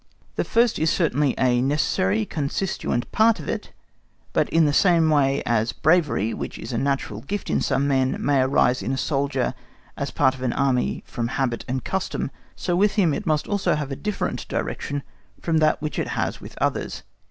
The 0.35 0.43
first 0.43 0.79
is 0.79 0.89
certainly 0.89 1.35
a 1.37 1.61
necessary 1.61 2.25
constituent 2.25 3.11
part 3.11 3.39
of 3.39 3.47
it, 3.47 3.71
but 4.33 4.49
in 4.49 4.65
the 4.65 4.73
same 4.73 5.07
way 5.11 5.43
as 5.45 5.73
bravery, 5.73 6.33
which 6.33 6.57
is 6.57 6.73
a 6.73 6.77
natural 6.79 7.21
gift 7.21 7.51
in 7.51 7.61
some 7.61 7.87
men, 7.87 8.17
may 8.19 8.41
arise 8.41 8.81
in 8.81 8.93
a 8.93 8.97
soldier 8.97 9.53
as 9.95 10.09
a 10.09 10.13
part 10.13 10.33
of 10.33 10.41
an 10.41 10.53
Army 10.53 11.03
from 11.05 11.27
habit 11.27 11.63
and 11.67 11.83
custom, 11.85 12.31
so 12.55 12.75
with 12.75 12.93
him 12.93 13.13
it 13.13 13.27
must 13.27 13.45
also 13.45 13.75
have 13.75 13.91
a 13.91 13.95
different 13.95 14.47
direction 14.47 15.03
from 15.39 15.59
that 15.59 15.79
which 15.83 15.99
it 15.99 16.07
has 16.07 16.41
with 16.41 16.57
others. 16.59 17.03